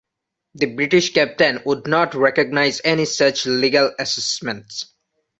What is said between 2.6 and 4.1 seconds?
any such legal